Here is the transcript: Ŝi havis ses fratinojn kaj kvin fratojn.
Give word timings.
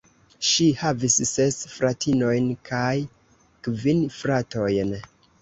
Ŝi 0.51 0.63
havis 0.77 1.17
ses 1.31 1.59
fratinojn 1.73 2.49
kaj 2.71 2.97
kvin 3.69 4.03
fratojn. 4.19 4.99